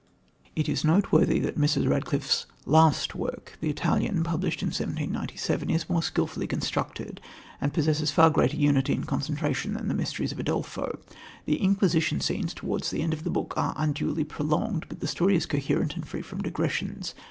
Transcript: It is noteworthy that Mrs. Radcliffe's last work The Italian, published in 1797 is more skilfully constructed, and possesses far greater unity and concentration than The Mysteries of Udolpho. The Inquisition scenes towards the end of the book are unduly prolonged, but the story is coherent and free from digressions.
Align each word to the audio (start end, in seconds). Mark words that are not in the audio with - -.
It 0.55 0.67
is 0.67 0.83
noteworthy 0.83 1.37
that 1.41 1.59
Mrs. 1.59 1.87
Radcliffe's 1.87 2.47
last 2.65 3.13
work 3.13 3.55
The 3.61 3.69
Italian, 3.69 4.23
published 4.23 4.63
in 4.63 4.69
1797 4.69 5.69
is 5.69 5.87
more 5.91 6.01
skilfully 6.01 6.47
constructed, 6.47 7.21
and 7.61 7.71
possesses 7.71 8.09
far 8.09 8.31
greater 8.31 8.57
unity 8.57 8.93
and 8.93 9.05
concentration 9.07 9.73
than 9.75 9.89
The 9.89 9.93
Mysteries 9.93 10.31
of 10.31 10.39
Udolpho. 10.39 10.97
The 11.45 11.61
Inquisition 11.61 12.19
scenes 12.19 12.55
towards 12.55 12.89
the 12.89 13.03
end 13.03 13.13
of 13.13 13.23
the 13.23 13.29
book 13.29 13.53
are 13.55 13.75
unduly 13.77 14.23
prolonged, 14.23 14.87
but 14.89 15.01
the 15.01 15.07
story 15.07 15.35
is 15.35 15.45
coherent 15.45 15.95
and 15.95 16.07
free 16.07 16.23
from 16.23 16.41
digressions. 16.41 17.13